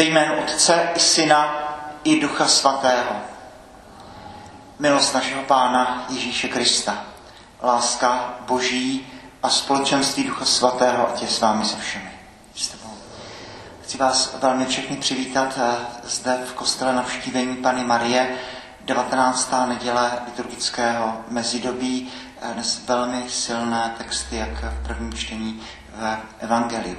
Ve 0.00 0.04
jménu 0.04 0.34
Otce 0.38 0.88
i 0.94 1.00
Syna 1.00 1.54
i 2.04 2.20
Ducha 2.20 2.48
Svatého. 2.48 3.16
Milost 4.78 5.14
našeho 5.14 5.42
Pána 5.42 6.06
Ježíše 6.08 6.48
Krista, 6.48 7.04
láska 7.62 8.34
Boží 8.40 9.06
a 9.42 9.50
společenství 9.50 10.24
Ducha 10.24 10.44
Svatého, 10.44 11.08
ať 11.08 11.22
je 11.22 11.28
s 11.28 11.40
vámi 11.40 11.64
se 11.64 11.76
všemi. 11.76 12.10
Chci 13.82 13.98
vás 13.98 14.34
velmi 14.42 14.66
všechny 14.66 14.96
přivítat 14.96 15.58
eh, 15.58 15.76
zde 16.04 16.38
v 16.46 16.52
kostele 16.52 16.92
navštívení 16.92 17.56
Pany 17.56 17.84
Marie, 17.84 18.36
19. 18.80 19.52
neděle 19.66 20.12
liturgického 20.26 21.24
mezidobí, 21.28 22.12
eh, 22.42 22.54
dnes 22.54 22.80
velmi 22.86 23.24
silné 23.28 23.94
texty, 23.98 24.36
jak 24.36 24.64
v 24.64 24.86
prvním 24.86 25.12
čtení 25.12 25.62
v 25.96 26.18
Evangeliu. 26.38 26.96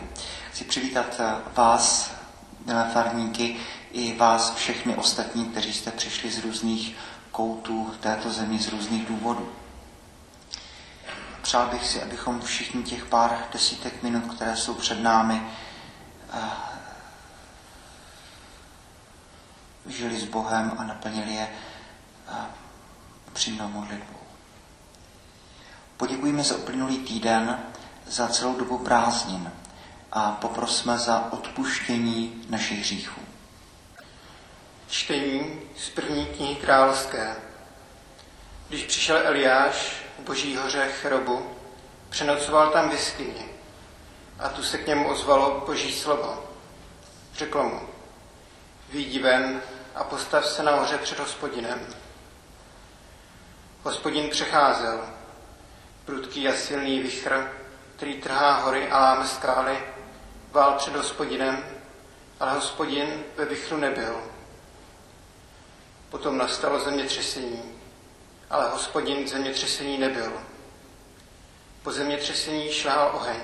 Chci 0.51 0.63
přivítat 0.63 1.05
eh, 1.19 1.33
vás, 1.55 2.20
milé 2.65 2.89
farníky, 2.93 3.57
i 3.91 4.17
vás 4.17 4.55
všechny 4.55 4.95
ostatní, 4.95 5.45
kteří 5.45 5.73
jste 5.73 5.91
přišli 5.91 6.31
z 6.31 6.43
různých 6.43 6.95
koutů 7.31 7.93
této 7.99 8.31
země, 8.31 8.59
z 8.59 8.67
různých 8.67 9.05
důvodů. 9.05 9.49
Přál 11.41 11.67
bych 11.67 11.87
si, 11.87 12.01
abychom 12.01 12.41
všichni 12.41 12.83
těch 12.83 13.05
pár 13.05 13.37
desítek 13.53 14.03
minut, 14.03 14.33
které 14.35 14.55
jsou 14.55 14.73
před 14.73 15.03
námi, 15.03 15.41
žili 19.87 20.19
s 20.19 20.23
Bohem 20.23 20.71
a 20.77 20.83
naplnili 20.83 21.33
je 21.33 21.49
přímou 23.33 23.67
modlitbou. 23.67 24.19
Poděkujeme 25.97 26.43
za 26.43 26.55
uplynulý 26.55 26.97
týden, 26.97 27.59
za 28.07 28.27
celou 28.27 28.55
dobu 28.55 28.77
prázdnin 28.77 29.51
a 30.11 30.31
poprosme 30.31 30.97
za 30.97 31.27
odpuštění 31.31 32.45
našich 32.49 32.79
hříchů. 32.79 33.21
Čtení 34.87 35.61
z 35.77 35.89
první 35.89 36.25
knihy 36.25 36.55
královské. 36.55 37.35
Když 38.69 38.83
přišel 38.83 39.27
Eliáš 39.27 40.03
k 40.17 40.19
boží 40.19 40.57
hoře 40.57 40.89
Cherobu, 41.01 41.51
přenocoval 42.09 42.69
tam 42.69 42.89
v 42.89 42.95
a 44.39 44.49
tu 44.49 44.63
se 44.63 44.77
k 44.77 44.87
němu 44.87 45.09
ozvalo 45.09 45.63
boží 45.65 45.93
slovo. 45.93 46.43
Řekl 47.33 47.63
mu, 47.63 47.81
výjdi 48.89 49.19
ven 49.19 49.61
a 49.95 50.03
postav 50.03 50.45
se 50.45 50.63
na 50.63 50.75
hoře 50.75 50.97
před 50.97 51.19
hospodinem. 51.19 51.87
Hospodin 53.83 54.29
přecházel, 54.29 55.01
prudký 56.05 56.47
a 56.47 56.53
silný 56.53 56.99
vichr, 56.99 57.51
který 57.95 58.21
trhá 58.21 58.59
hory 58.59 58.91
a 58.91 58.99
láme 58.99 59.27
skály, 59.27 59.77
vál 60.51 60.73
před 60.73 60.95
hospodinem, 60.95 61.65
ale 62.39 62.53
hospodin 62.53 63.23
ve 63.37 63.45
vichru 63.45 63.77
nebyl. 63.77 64.23
Potom 66.09 66.37
nastalo 66.37 66.79
zemětřesení, 66.79 67.79
ale 68.49 68.69
hospodin 68.69 69.27
zemětřesení 69.27 69.97
nebyl. 69.97 70.33
Po 71.83 71.91
zemětřesení 71.91 72.71
šlál 72.71 73.11
oheň, 73.13 73.41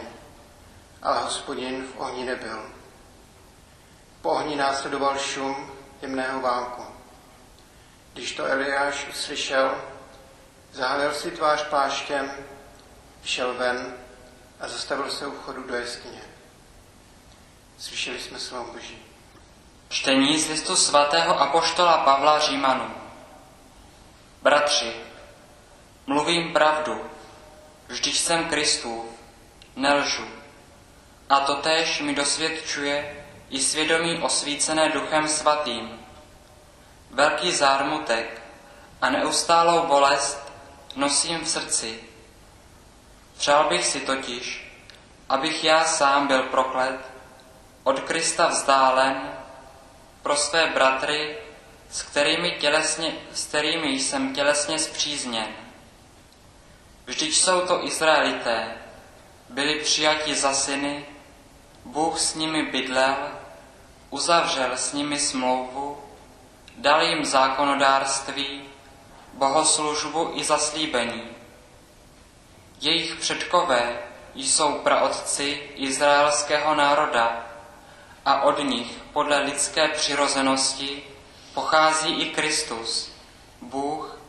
ale 1.02 1.24
hospodin 1.24 1.84
v 1.84 2.00
ohni 2.00 2.26
nebyl. 2.26 2.62
Po 4.22 4.30
ohni 4.30 4.56
následoval 4.56 5.18
šum 5.18 5.72
jemného 6.02 6.42
válku. 6.42 6.84
Když 8.14 8.36
to 8.36 8.46
Eliáš 8.46 9.08
uslyšel, 9.10 9.76
zahalil 10.72 11.14
si 11.14 11.32
tvář 11.32 11.64
pláštěm, 11.64 12.32
šel 13.24 13.54
ven 13.54 13.94
a 14.60 14.68
zastavil 14.68 15.12
se 15.12 15.28
u 15.28 15.32
chodu 15.32 15.64
do 15.64 15.76
jeskyně. 15.76 16.37
Slyšeli 17.78 18.20
jsme 18.20 18.40
slovo 18.40 18.74
Boží. 18.74 18.98
Čtení 19.90 20.40
z 20.40 20.50
listu 20.50 20.76
svatého 20.76 21.42
apoštola 21.42 21.98
Pavla 21.98 22.40
Římanů. 22.40 22.94
Bratři, 24.42 24.94
mluvím 26.08 26.54
pravdu, 26.54 27.06
vždyť 27.88 28.18
jsem 28.18 28.50
Kristův, 28.50 29.06
nelžu. 29.76 30.28
A 31.30 31.40
totéž 31.40 32.02
mi 32.02 32.16
dosvědčuje 32.16 33.26
i 33.50 33.60
svědomí 33.60 34.22
osvícené 34.22 34.90
duchem 34.90 35.28
svatým. 35.28 36.00
Velký 37.12 37.52
zármutek 37.52 38.42
a 39.02 39.10
neustálou 39.10 39.88
bolest 39.88 40.54
nosím 40.96 41.40
v 41.40 41.50
srdci. 41.50 42.04
Přál 43.38 43.70
bych 43.70 43.86
si 43.86 44.00
totiž, 44.00 44.72
abych 45.30 45.64
já 45.64 45.86
sám 45.86 46.28
byl 46.28 46.44
proklet, 46.44 47.17
od 47.88 48.00
Krista 48.00 48.48
vzdálen, 48.48 49.32
pro 50.22 50.36
své 50.36 50.68
bratry, 50.68 51.38
s 51.90 52.02
kterými, 52.02 52.52
tělesně, 52.52 53.16
s 53.34 53.46
kterými 53.48 53.88
jsem 53.88 54.36
tělesně 54.36 54.80
zpřízněn. 54.80 55.48
Vždyť 57.06 57.36
jsou 57.36 57.62
to 57.62 57.86
Izraelité, 57.86 58.78
byli 59.50 59.80
přijati 59.80 60.36
za 60.36 60.54
syny, 60.54 61.06
Bůh 61.86 62.20
s 62.20 62.36
nimi 62.36 62.64
bydlel, 62.64 63.16
uzavřel 64.10 64.78
s 64.78 64.94
nimi 64.94 65.20
smlouvu, 65.20 66.04
dal 66.78 67.02
jim 67.02 67.26
zákonodárství, 67.26 68.62
bohoslužbu 69.34 70.32
i 70.36 70.44
zaslíbení. 70.44 71.24
Jejich 72.82 73.16
předkové 73.16 74.00
jsou 74.36 74.74
praotci 74.74 75.72
izraelského 75.76 76.76
národa 76.76 77.47
a 78.28 78.42
od 78.42 78.60
nich 78.60 78.92
podle 79.14 79.40
lidské 79.40 79.88
přirozenosti 79.88 81.04
pochází 81.54 82.22
i 82.22 82.26
Kristus, 82.30 83.12
Bůh, 83.62 84.20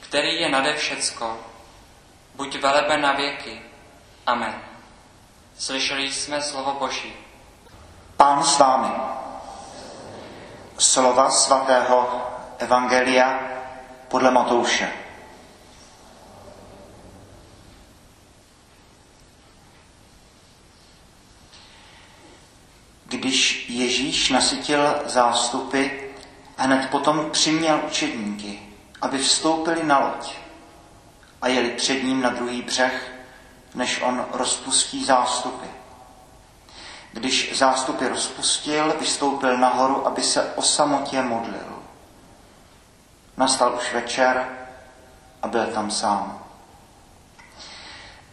který 0.00 0.40
je 0.40 0.48
nade 0.48 0.76
všecko. 0.76 1.38
Buď 2.34 2.58
velebe 2.58 2.98
na 2.98 3.12
věky. 3.12 3.62
Amen. 4.26 4.54
Slyšeli 5.58 6.12
jsme 6.12 6.42
slovo 6.42 6.72
Boží. 6.72 7.12
Pán 8.16 8.44
s 8.44 8.58
vámi. 8.58 8.88
Slova 10.78 11.30
svatého 11.30 12.22
Evangelia 12.58 13.40
podle 14.08 14.30
Matouše. 14.30 14.92
Když 23.12 23.66
Ježíš 24.12 24.30
nasytil 24.30 25.02
zástupy, 25.06 25.86
hned 26.56 26.90
potom 26.90 27.30
přiměl 27.30 27.80
učedníky, 27.86 28.62
aby 29.00 29.18
vstoupili 29.18 29.82
na 29.84 29.98
loď 29.98 30.34
a 31.42 31.48
jeli 31.48 31.70
před 31.70 32.02
ním 32.02 32.22
na 32.22 32.30
druhý 32.30 32.62
břeh, 32.62 33.12
než 33.74 34.02
on 34.02 34.26
rozpustí 34.32 35.04
zástupy. 35.04 35.66
Když 37.12 37.58
zástupy 37.58 38.08
rozpustil, 38.08 38.94
vystoupil 39.00 39.58
nahoru, 39.58 40.06
aby 40.06 40.22
se 40.22 40.52
o 40.54 40.62
samotě 40.62 41.22
modlil. 41.22 41.82
Nastal 43.36 43.74
už 43.74 43.94
večer 43.94 44.48
a 45.42 45.48
byl 45.48 45.66
tam 45.66 45.90
sám. 45.90 46.38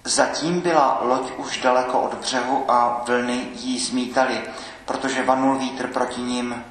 Zatím 0.04 0.62
byla 0.62 1.00
loď 1.02 1.32
už 1.38 1.62
daleko 1.62 2.00
od 2.00 2.14
břehu 2.14 2.72
a 2.72 3.04
vlny 3.08 3.48
jí 3.54 3.80
zmítaly, 3.80 4.42
protože 4.90 5.24
vanul 5.24 5.58
vítr 5.58 5.88
proti 5.88 6.22
ním. 6.22 6.66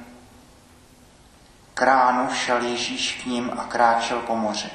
Kránu 1.73 2.33
šel 2.33 2.61
Ježíš 2.61 3.21
k 3.23 3.25
ním 3.25 3.51
a 3.57 3.63
kráčel 3.63 4.19
po 4.19 4.35
moři. 4.35 4.69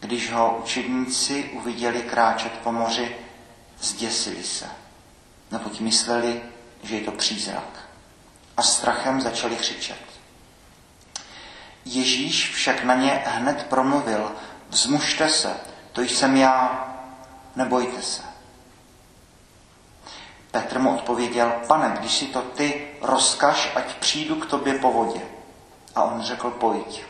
Když 0.00 0.32
ho 0.32 0.58
učedníci 0.62 1.50
uviděli 1.52 2.02
kráčet 2.02 2.52
po 2.52 2.72
moři, 2.72 3.16
zděsili 3.80 4.42
se, 4.44 4.66
neboť 5.50 5.80
mysleli, 5.80 6.42
že 6.82 6.96
je 6.96 7.04
to 7.04 7.12
přízrak. 7.12 7.88
A 8.56 8.62
strachem 8.62 9.20
začali 9.20 9.56
křičet. 9.56 10.02
Ježíš 11.84 12.54
však 12.54 12.84
na 12.84 12.94
ně 12.94 13.22
hned 13.26 13.66
promluvil, 13.66 14.32
vzmužte 14.68 15.28
se, 15.28 15.56
to 15.92 16.02
jsem 16.02 16.36
já, 16.36 16.88
nebojte 17.56 18.02
se. 18.02 18.31
Petr 20.52 20.78
mu 20.78 20.94
odpověděl, 20.94 21.52
pane, 21.66 21.96
když 22.00 22.18
si 22.18 22.26
to 22.26 22.42
ty, 22.42 22.88
rozkaž, 23.00 23.72
ať 23.74 23.96
přijdu 23.96 24.36
k 24.36 24.46
tobě 24.46 24.78
po 24.78 24.92
vodě. 24.92 25.20
A 25.94 26.02
on 26.02 26.22
řekl, 26.22 26.50
pojď. 26.50 27.04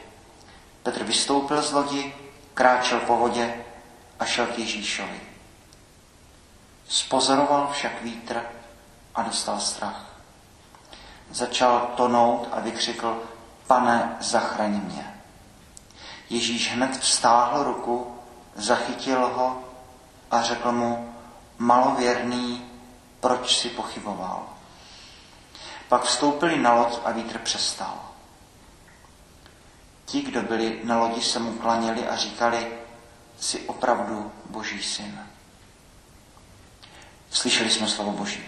Petr 0.82 1.04
vystoupil 1.04 1.62
z 1.62 1.72
lodi, 1.72 2.14
kráčel 2.54 3.00
po 3.00 3.16
vodě 3.16 3.54
a 4.20 4.24
šel 4.24 4.46
k 4.46 4.58
Ježíšovi. 4.58 5.20
Spozoroval 6.88 7.68
však 7.72 8.02
vítr 8.02 8.42
a 9.14 9.22
dostal 9.22 9.60
strach. 9.60 10.06
Začal 11.30 11.90
tonout 11.96 12.48
a 12.52 12.60
vykřikl, 12.60 13.22
pane, 13.66 14.16
zachraň 14.20 14.70
mě. 14.70 15.14
Ježíš 16.30 16.72
hned 16.72 16.96
vstáhl 16.96 17.64
ruku, 17.64 18.18
zachytil 18.54 19.28
ho 19.28 19.64
a 20.30 20.42
řekl 20.42 20.72
mu, 20.72 21.14
malověrný, 21.58 22.71
proč 23.22 23.56
si 23.56 23.68
pochyboval. 23.68 24.46
Pak 25.88 26.02
vstoupili 26.02 26.58
na 26.58 26.74
loď 26.74 26.98
a 27.04 27.10
vítr 27.10 27.38
přestal. 27.38 27.94
Ti, 30.04 30.22
kdo 30.22 30.42
byli 30.42 30.80
na 30.84 30.98
lodi, 30.98 31.22
se 31.22 31.38
mu 31.38 31.52
klaněli 31.52 32.08
a 32.08 32.16
říkali, 32.16 32.66
jsi 33.40 33.60
opravdu 33.60 34.32
Boží 34.46 34.82
syn. 34.82 35.26
Slyšeli 37.30 37.70
jsme 37.70 37.88
slovo 37.88 38.10
Boží. 38.12 38.44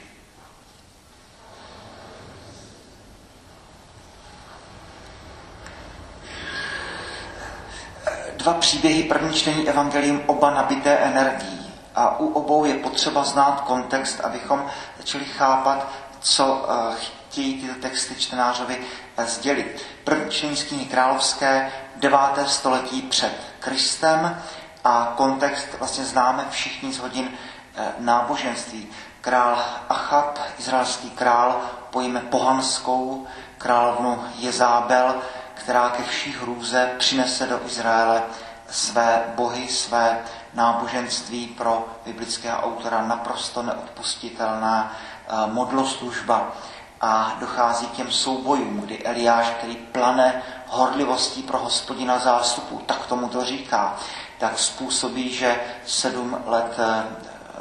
Dva 8.36 8.54
příběhy, 8.54 9.02
první 9.02 9.34
čtení 9.34 9.68
Evangelium, 9.68 10.22
oba 10.26 10.50
nabité 10.50 10.96
energií. 10.96 11.63
A 11.94 12.20
u 12.20 12.26
obou 12.26 12.64
je 12.64 12.74
potřeba 12.74 13.24
znát 13.24 13.60
kontext, 13.60 14.20
abychom 14.20 14.66
začali 14.98 15.24
chápat, 15.24 15.88
co 16.20 16.66
eh, 16.68 16.96
chtějí 17.28 17.60
tyto 17.60 17.80
texty 17.80 18.14
čtenářovi 18.14 18.78
eh, 19.16 19.26
sdělit. 19.26 19.82
První 20.04 20.30
čtení 20.30 20.56
z 20.56 20.64
knihy 20.64 20.84
královské, 20.84 21.72
9. 21.96 22.18
století 22.46 23.02
před 23.02 23.32
Kristem 23.58 24.42
a 24.84 25.12
kontext 25.16 25.68
vlastně 25.78 26.04
známe 26.04 26.46
všichni 26.50 26.92
z 26.92 26.98
hodin 26.98 27.30
eh, 27.76 27.92
náboženství. 27.98 28.88
Král 29.20 29.64
Achab, 29.88 30.38
izraelský 30.58 31.10
král, 31.10 31.60
pojme 31.90 32.20
pohanskou 32.20 33.26
královnu 33.58 34.24
Jezábel, 34.38 35.14
která 35.54 35.88
ke 35.88 36.02
vší 36.02 36.32
hrůze 36.32 36.90
přinese 36.98 37.46
do 37.46 37.60
Izraele 37.66 38.22
své 38.70 39.22
bohy, 39.34 39.68
své 39.68 40.18
náboženství 40.54 41.46
pro 41.46 41.86
biblického 42.06 42.62
autora 42.62 43.06
naprosto 43.06 43.62
neodpustitelná 43.62 44.92
eh, 44.92 45.32
modloslužba. 45.52 46.52
A 47.00 47.36
dochází 47.40 47.86
k 47.86 47.92
těm 47.92 48.10
soubojům, 48.10 48.80
kdy 48.80 49.04
Eliáš, 49.04 49.50
který 49.50 49.76
plane 49.76 50.42
horlivostí 50.68 51.42
pro 51.42 51.58
hospodina 51.58 52.18
zástupu, 52.18 52.78
tak 52.86 53.06
tomu 53.06 53.28
to 53.28 53.44
říká, 53.44 53.96
tak 54.38 54.58
způsobí, 54.58 55.32
že 55.34 55.60
sedm 55.86 56.38
let 56.46 56.76
eh, 56.78 57.04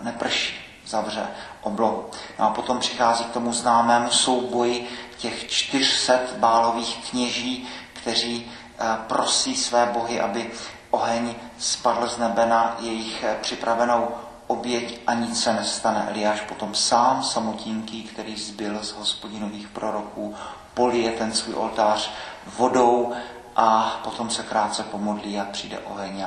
neprší, 0.01 0.55
zavře 0.85 1.27
oblohu. 1.61 2.09
No 2.39 2.45
a 2.45 2.49
potom 2.49 2.79
přichází 2.79 3.23
k 3.23 3.33
tomu 3.33 3.53
známému 3.53 4.09
souboji 4.11 4.89
těch 5.17 5.47
400 5.47 6.13
bálových 6.37 7.09
kněží, 7.09 7.67
kteří 7.93 8.51
eh, 8.79 8.97
prosí 9.07 9.55
své 9.55 9.85
bohy, 9.85 10.19
aby 10.21 10.51
oheň 10.91 11.35
spadl 11.63 12.07
z 12.07 12.17
nebe 12.17 12.45
na 12.45 12.75
jejich 12.79 13.23
eh, 13.23 13.37
připravenou 13.41 14.07
oběť 14.47 15.01
a 15.07 15.13
nic 15.13 15.43
se 15.43 15.53
nestane. 15.53 16.05
Eliáš 16.09 16.41
potom 16.41 16.75
sám, 16.75 17.23
samotínký, 17.23 18.03
který 18.03 18.35
zbyl 18.35 18.83
z 18.83 18.91
hospodinových 18.91 19.67
proroků, 19.67 20.35
polije 20.73 21.11
ten 21.11 21.33
svůj 21.33 21.55
oltář 21.55 22.11
vodou 22.57 23.13
a 23.55 23.99
potom 24.03 24.29
se 24.29 24.43
krátce 24.43 24.83
pomodlí 24.83 25.39
a 25.39 25.45
přijde 25.45 25.79
oheň 25.79 26.25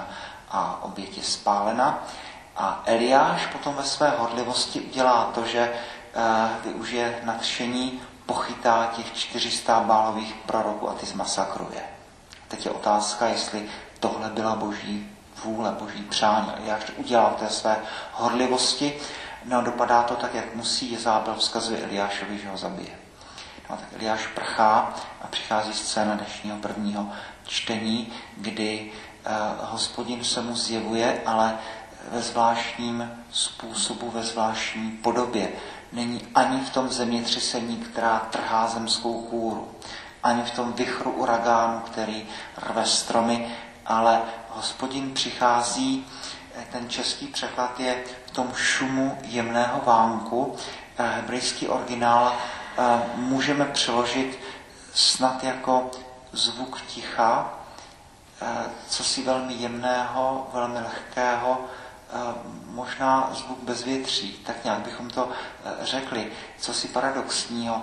a, 0.51 0.79
oběť 0.83 1.17
je 1.17 1.23
spálena. 1.23 2.05
A 2.57 2.83
Eliáš 2.87 3.47
potom 3.47 3.75
ve 3.75 3.85
své 3.85 4.15
horlivosti 4.19 4.81
udělá 4.81 5.31
to, 5.35 5.47
že 5.47 5.73
uh, 5.73 6.23
využije 6.65 7.21
nadšení, 7.25 8.01
pochytá 8.27 8.93
těch 8.97 9.13
400 9.13 9.81
bálových 9.81 10.35
proroků 10.47 10.91
a 10.91 10.95
ty 10.95 11.07
zmasakruje. 11.07 11.83
Teď 12.49 12.65
je 12.65 12.71
otázka, 12.71 13.27
jestli 13.27 13.69
tohle 14.01 14.31
byla 14.31 14.57
boží 14.57 15.16
vůle, 15.45 15.77
boží 15.79 16.03
přání. 16.03 16.53
Eliáš 16.57 16.85
to 16.85 16.93
udělal 16.97 17.37
té 17.39 17.49
své 17.49 17.77
horlivosti. 18.13 18.99
No 19.45 19.63
dopadá 19.63 20.03
to 20.03 20.15
tak, 20.15 20.35
jak 20.35 20.55
musí. 20.55 20.93
Jezábel 20.93 21.35
vzkazuje 21.35 21.85
Eliášovi, 21.85 22.39
že 22.39 22.49
ho 22.49 22.57
zabije. 22.57 22.91
No 23.71 23.77
tak 23.77 23.89
Eliáš 23.97 24.27
prchá 24.27 24.95
a 25.23 25.27
přichází 25.27 25.73
scéna 25.73 26.15
dnešního 26.15 26.57
prvního 26.57 27.09
čtení, 27.47 28.13
kdy 28.37 28.93
eh, 28.93 29.31
hospodin 29.61 30.25
se 30.25 30.43
mu 30.43 30.57
zjevuje, 30.57 31.23
ale 31.27 31.59
ve 32.11 32.23
zvláštním 32.23 33.25
způsobu, 33.31 34.11
ve 34.11 34.23
zvláštní 34.23 34.91
podobě. 34.91 35.49
Není 35.93 36.21
ani 36.35 36.61
v 36.61 36.71
tom 36.71 36.89
zemětřesení, 36.89 37.77
která 37.77 38.19
trhá 38.19 38.69
zemskou 38.69 39.23
kůru, 39.23 39.69
ani 40.23 40.43
v 40.43 40.51
tom 40.51 40.73
vychru 40.73 41.11
uragánu, 41.11 41.81
který 41.81 42.27
rve 42.57 42.87
stromy, 42.87 43.55
ale 43.87 44.23
hospodin 44.57 45.15
přichází, 45.15 46.07
eh, 46.55 46.67
ten 46.73 46.89
český 46.89 47.27
překlad 47.27 47.81
je 47.81 48.05
v 48.27 48.31
tom 48.31 48.53
šumu 48.55 49.19
jemného 49.23 49.81
vánku. 49.85 50.57
Eh, 50.99 51.07
hebrejský 51.07 51.69
originál 51.69 52.33
eh, 52.79 52.83
můžeme 53.15 53.65
přeložit 53.65 54.39
snad 54.95 55.45
jako 55.45 55.91
zvuk 56.33 56.81
ticha, 56.81 57.53
co 58.89 59.05
si 59.05 59.23
velmi 59.23 59.55
jemného, 59.55 60.51
velmi 60.53 60.79
lehkého, 60.79 61.61
možná 62.67 63.31
zvuk 63.35 63.59
bezvětří, 63.59 64.33
tak 64.33 64.65
nějak 64.65 64.79
bychom 64.79 65.11
to 65.11 65.29
řekli, 65.81 66.33
co 66.59 66.75
si 66.75 66.89
paradoxního, 66.89 67.83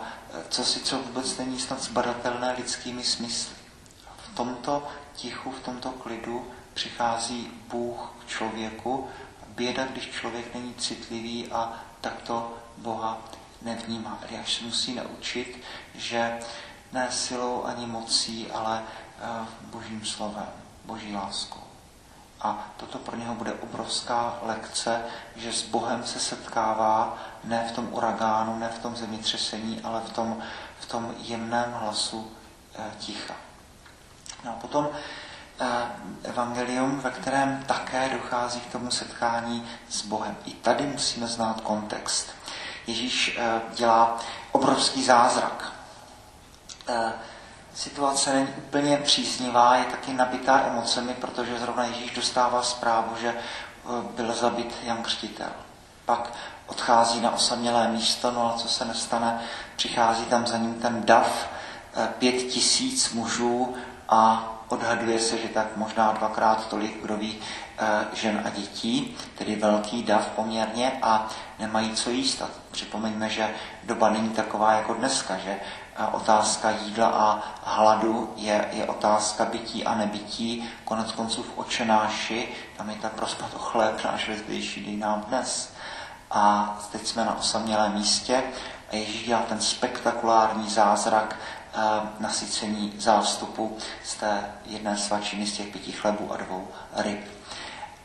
co 0.49 0.65
si 0.65 0.79
co 0.79 0.97
vůbec 0.97 1.37
není 1.37 1.59
snad 1.59 1.81
zbadatelné 1.81 2.53
lidskými 2.57 3.03
smysly. 3.03 3.55
V 4.17 4.35
tomto 4.35 4.87
tichu, 5.15 5.51
v 5.51 5.59
tomto 5.59 5.89
klidu 5.89 6.45
přichází 6.73 7.51
Bůh 7.67 8.13
k 8.19 8.29
člověku. 8.29 9.07
Běda, 9.47 9.85
když 9.85 10.09
člověk 10.09 10.53
není 10.53 10.73
citlivý 10.73 11.51
a 11.51 11.73
takto 12.01 12.53
Boha 12.77 13.17
nevnímá. 13.61 14.19
Eliáš 14.29 14.53
se 14.53 14.63
musí 14.63 14.95
naučit, 14.95 15.63
že 15.95 16.39
ne 16.91 17.07
silou 17.11 17.63
ani 17.63 17.85
mocí, 17.85 18.51
ale 18.51 18.83
eh, 18.83 19.45
božím 19.61 20.05
slovem, 20.05 20.49
boží 20.85 21.15
láskou. 21.15 21.63
A 22.43 22.67
toto 22.77 22.97
pro 22.97 23.17
něho 23.17 23.35
bude 23.35 23.53
obrovská 23.53 24.39
lekce, 24.41 25.01
že 25.35 25.53
s 25.53 25.63
Bohem 25.63 26.03
se 26.03 26.19
setkává 26.19 27.17
ne 27.43 27.67
v 27.69 27.71
tom 27.71 27.93
uragánu, 27.93 28.59
ne 28.59 28.69
v 28.69 28.79
tom 28.79 28.95
zemětřesení, 28.95 29.81
ale 29.83 30.01
v 30.01 30.13
tom, 30.13 30.43
v 30.79 30.85
tom 30.85 31.15
jemném 31.17 31.73
hlasu 31.73 32.31
e, 32.75 32.91
ticha. 32.99 33.35
No 34.45 34.51
a 34.51 34.53
potom 34.53 34.89
evangelium, 36.23 36.99
ve 36.99 37.11
kterém 37.11 37.63
také 37.67 38.09
dochází 38.09 38.59
k 38.59 38.71
tomu 38.71 38.91
setkání 38.91 39.69
s 39.89 40.05
Bohem. 40.05 40.35
I 40.45 40.51
tady 40.51 40.83
musíme 40.83 41.27
znát 41.27 41.61
kontext. 41.61 42.29
Ježíš 42.87 43.37
e, 43.37 43.61
dělá 43.75 44.19
obrovský 44.51 45.03
zázrak. 45.03 45.73
E, 46.87 47.13
situace 47.75 48.33
není 48.33 48.47
úplně 48.57 48.97
příznivá, 48.97 49.75
je 49.75 49.85
taky 49.85 50.13
nabitá 50.13 50.63
emocemi, 50.67 51.13
protože 51.13 51.59
zrovna 51.59 51.85
Ježíš 51.85 52.11
dostává 52.11 52.63
zprávu, 52.63 53.15
že 53.21 53.29
eh, 53.29 54.13
byl 54.15 54.33
zabit 54.33 54.75
Jan 54.83 55.03
Křtitel. 55.03 55.49
Pak 56.05 56.33
odchází 56.67 57.21
na 57.21 57.31
osamělé 57.31 57.87
místo, 57.87 58.31
no 58.31 58.55
a 58.55 58.57
co 58.57 58.67
se 58.67 58.85
nestane, 58.85 59.39
přichází 59.75 60.25
tam 60.25 60.47
za 60.47 60.57
ním 60.57 60.73
ten 60.73 61.03
dav, 61.05 61.49
eh, 61.95 62.07
pět 62.19 62.43
tisíc 62.43 63.13
mužů 63.13 63.75
a 64.09 64.52
odhaduje 64.73 65.19
se, 65.19 65.37
že 65.37 65.47
tak 65.47 65.77
možná 65.77 66.11
dvakrát 66.11 66.67
tolik, 66.67 67.01
kdo 67.01 67.17
ví, 67.17 67.39
eh, 67.77 68.05
žen 68.13 68.41
a 68.45 68.49
dětí, 68.49 69.17
tedy 69.37 69.55
velký 69.55 70.03
dav 70.03 70.27
poměrně 70.27 70.99
a 71.01 71.27
nemají 71.59 71.93
co 71.93 72.09
jíst. 72.09 72.41
A 72.41 72.47
připomeňme, 72.71 73.29
že 73.29 73.49
doba 73.83 74.09
není 74.09 74.29
taková 74.29 74.73
jako 74.73 74.93
dneska, 74.93 75.37
že 75.37 75.59
otázka 76.11 76.71
jídla 76.71 77.07
a 77.07 77.41
hladu 77.63 78.33
je, 78.35 78.65
je 78.71 78.85
otázka 78.85 79.45
bytí 79.45 79.85
a 79.85 79.95
nebytí. 79.95 80.69
Konec 80.85 81.11
konců 81.11 81.43
v 81.43 81.57
očenáši, 81.57 82.47
tam 82.77 82.89
je 82.89 82.95
ta 82.95 83.09
prosba 83.09 83.49
o 83.55 83.59
chléb 83.59 84.03
náš 84.03 84.29
vezdější, 84.29 84.85
dej 84.85 84.97
nám 84.97 85.21
dnes. 85.21 85.73
A 86.31 86.77
teď 86.91 87.07
jsme 87.07 87.25
na 87.25 87.37
osamělém 87.37 87.93
místě 87.93 88.43
a 88.91 88.95
Ježíš 88.95 89.25
dělá 89.25 89.41
ten 89.41 89.61
spektakulární 89.61 90.69
zázrak 90.69 91.35
nasycení 92.19 92.93
zástupu 92.97 93.77
z 94.03 94.15
té 94.15 94.51
jedné 94.65 94.97
svačiny 94.97 95.47
z 95.47 95.53
těch 95.57 95.67
pěti 95.67 95.91
chlebů 95.91 96.33
a 96.33 96.37
dvou 96.37 96.67
ryb. 96.95 97.19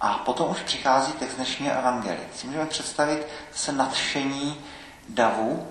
A 0.01 0.15
potom 0.15 0.51
už 0.51 0.61
přichází 0.63 1.13
text 1.13 1.35
dnešního 1.35 1.75
evangelia. 1.75 2.29
Si 2.35 2.47
můžeme 2.47 2.67
představit 2.67 3.27
se 3.55 3.73
nadšení 3.73 4.57
davu, 5.09 5.67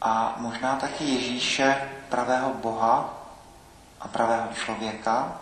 a 0.00 0.34
možná 0.36 0.76
taky 0.76 1.04
Ježíše, 1.04 1.88
pravého 2.08 2.54
Boha 2.54 3.14
a 4.00 4.08
pravého 4.08 4.48
člověka. 4.64 5.40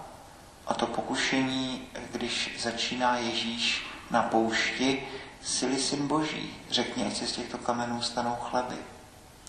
A 0.67 0.75
to 0.75 0.87
pokušení, 0.87 1.89
když 2.13 2.57
začíná 2.59 3.17
Ježíš 3.17 3.87
na 4.11 4.23
poušti, 4.23 5.09
sily 5.43 5.79
syn 5.79 6.09
Boží. 6.09 6.57
Řekni, 6.71 7.07
ať 7.07 7.17
se 7.17 7.27
z 7.27 7.33
těchto 7.33 7.59
kamenů 7.59 8.03
stanou 8.03 8.37
chleby. 8.41 8.77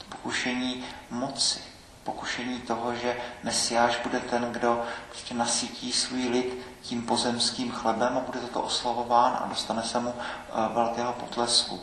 Pokušení 0.10 0.86
moci, 1.10 1.60
pokušení 2.04 2.60
toho, 2.60 2.96
že 2.96 3.18
Mesiáš 3.44 3.98
bude 4.04 4.20
ten, 4.20 4.52
kdo 4.52 4.86
prostě 5.10 5.34
nasytí 5.34 5.92
svůj 5.92 6.28
lid 6.28 6.66
tím 6.82 7.02
pozemským 7.06 7.72
chlebem 7.72 8.18
a 8.18 8.20
bude 8.20 8.40
toto 8.40 8.62
oslavován 8.62 9.38
a 9.44 9.48
dostane 9.50 9.84
se 9.84 10.00
mu 10.00 10.14
eh, 10.18 10.74
velkého 10.74 11.14
potlesku. 11.14 11.80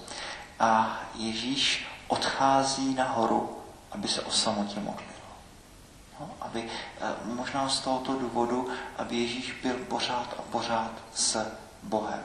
A 0.60 1.00
Ježíš 1.14 1.86
odchází 2.08 2.94
nahoru, 2.94 3.58
aby 3.90 4.08
se 4.08 4.20
o 4.20 4.30
samotě 4.30 4.80
modlil. 4.80 5.08
No, 6.20 6.30
aby 6.40 6.70
eh, 7.00 7.06
možná 7.24 7.68
z 7.68 7.80
tohoto 7.80 8.12
důvodu, 8.12 8.68
aby 8.98 9.16
Ježíš 9.16 9.52
byl 9.62 9.74
pořád 9.74 10.34
a 10.38 10.42
pořád 10.42 10.90
s 11.14 11.46
Bohem. 11.82 12.22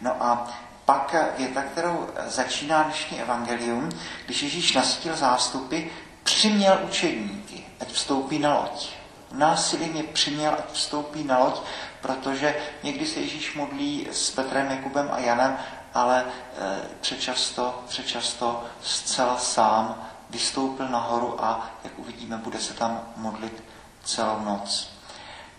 No 0.00 0.22
a 0.22 0.48
pak 0.88 1.14
věta, 1.38 1.62
kterou 1.62 2.08
začíná 2.26 2.82
dnešní 2.82 3.20
evangelium, 3.20 3.88
když 4.26 4.42
Ježíš 4.42 4.72
nastil 4.72 5.16
zástupy, 5.16 5.82
přiměl 6.22 6.80
učedníky, 6.84 7.64
ať 7.80 7.88
vstoupí 7.88 8.38
na 8.38 8.54
loď. 8.54 8.88
Násilím 9.32 9.96
je 9.96 10.02
přiměl, 10.02 10.52
ať 10.58 10.72
vstoupí 10.72 11.24
na 11.24 11.38
loď, 11.38 11.60
protože 12.00 12.56
někdy 12.82 13.06
se 13.06 13.20
Ježíš 13.20 13.54
modlí 13.54 14.08
s 14.12 14.30
Petrem, 14.30 14.70
Jakubem 14.70 15.10
a 15.12 15.18
Janem, 15.18 15.56
ale 15.94 16.24
e, 16.24 16.78
přečasto, 17.00 17.84
přečasto 17.88 18.64
zcela 18.82 19.38
sám 19.38 20.08
vystoupil 20.30 20.88
nahoru 20.88 21.44
a, 21.44 21.70
jak 21.84 21.98
uvidíme, 21.98 22.36
bude 22.36 22.58
se 22.58 22.74
tam 22.74 23.00
modlit 23.16 23.64
celou 24.04 24.40
noc. 24.40 24.90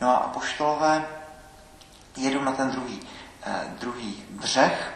No 0.01 0.09
a 0.09 0.15
apoštolové 0.15 1.05
jedou 2.17 2.41
na 2.41 2.51
ten 2.51 2.71
druhý, 2.71 3.00
eh, 3.43 3.63
druhý 3.79 4.24
břeh. 4.29 4.93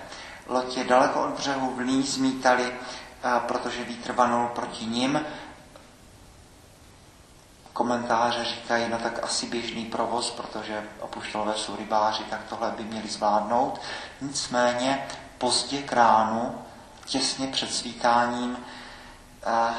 Je 0.75 0.83
daleko 0.83 1.23
od 1.23 1.29
břehu, 1.29 1.75
vlní 1.75 2.03
zmítali, 2.03 2.73
protože 3.39 3.83
vítr 3.83 4.13
banul 4.13 4.47
proti 4.47 4.85
nim. 4.85 5.25
Komentáře 7.73 8.45
říkají, 8.45 8.89
no 8.89 8.99
tak 8.99 9.23
asi 9.23 9.45
běžný 9.45 9.85
provoz, 9.85 10.31
protože 10.31 10.83
apoštolové 11.01 11.53
jsou 11.55 11.75
rybáři, 11.75 12.23
tak 12.23 12.39
tohle 12.49 12.71
by 12.71 12.83
měli 12.83 13.07
zvládnout. 13.07 13.81
Nicméně 14.21 15.07
pozdě 15.37 15.81
k 15.81 15.93
ránu, 15.93 16.61
těsně 17.05 17.47
před 17.47 17.73
svítáním, 17.73 18.57
eh, 19.43 19.73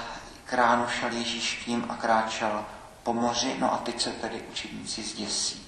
k 0.44 0.52
ránu 0.52 0.86
šel 0.88 1.12
Ježíš 1.12 1.62
k 1.64 1.66
ním 1.66 1.86
a 1.88 1.94
kráčel 1.94 2.64
po 3.02 3.12
moři, 3.12 3.56
no 3.58 3.72
a 3.72 3.76
teď 3.76 4.00
se 4.00 4.10
tedy 4.10 4.42
učedníci 4.50 5.02
zděsí. 5.02 5.63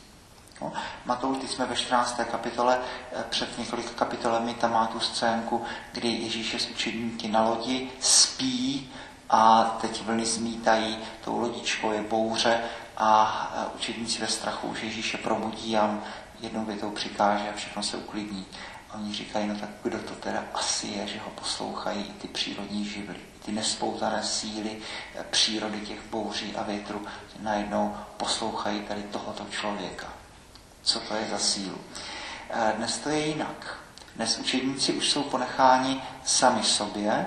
No, 0.61 0.73
Matouš, 1.05 1.39
teď 1.39 1.51
jsme 1.51 1.67
ve 1.67 1.77
14. 1.77 2.25
kapitole, 2.25 2.79
eh, 3.13 3.25
před 3.29 3.59
několika 3.59 3.91
kapitolemi 3.91 4.55
tam 4.55 4.73
má 4.73 4.87
tu 4.87 5.01
scénku, 5.01 5.65
kdy 5.93 6.09
Ježíš 6.09 6.53
je 6.53 6.61
s 6.61 6.71
učedníky 6.71 7.29
na 7.29 7.49
lodi, 7.49 7.91
spí 8.01 8.93
a 9.31 9.65
teď 9.81 10.03
vlny 10.03 10.27
zmítají, 10.27 10.99
tou 11.25 11.39
lodičkou 11.39 11.93
je 11.93 12.03
bouře 12.03 12.61
a 12.97 13.51
eh, 13.55 13.75
učedníci 13.75 14.21
ve 14.21 14.27
strachu 14.27 14.69
už 14.69 14.83
Ježíše 14.83 15.19
probudí 15.19 15.77
a 15.77 15.99
jednou 16.41 16.65
větou 16.65 16.91
přikáže 16.91 17.49
a 17.49 17.57
všechno 17.57 17.83
se 17.83 17.97
uklidní. 17.97 18.47
A 18.91 18.95
oni 18.95 19.15
říkají, 19.15 19.47
no 19.47 19.55
tak 19.55 19.71
kdo 19.83 19.99
to 19.99 20.15
teda 20.15 20.45
asi 20.55 20.87
je, 20.87 21.07
že 21.07 21.19
ho 21.19 21.31
poslouchají 21.31 22.05
i 22.05 22.13
ty 22.13 22.29
přírodní 22.29 22.85
živly, 22.85 23.17
ty 23.45 23.53
nespoutané 23.53 24.23
síly 24.23 24.79
eh, 25.15 25.25
přírody 25.31 25.81
těch 25.81 26.07
bouří 26.11 26.57
a 26.57 26.63
větru, 26.63 27.07
najednou 27.41 27.97
poslouchají 28.17 28.81
tady 28.81 29.03
tohoto 29.03 29.47
člověka. 29.51 30.16
Co 30.87 31.01
to 31.01 31.15
je 31.15 31.29
za 31.31 31.39
sílu? 31.39 31.79
Eh, 32.51 32.73
dnes 32.77 32.99
to 32.99 33.09
je 33.09 33.27
jinak. 33.27 33.79
Dnes 34.17 34.39
učedníci 34.39 34.93
už 34.93 35.11
jsou 35.11 35.23
ponecháni 35.23 36.03
sami 36.25 36.63
sobě 36.63 37.27